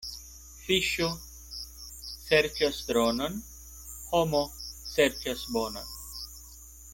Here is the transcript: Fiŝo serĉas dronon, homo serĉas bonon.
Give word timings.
Fiŝo 0.67 1.09
serĉas 2.05 2.79
dronon, 2.87 3.37
homo 4.07 4.43
serĉas 4.95 5.45
bonon. 5.59 5.93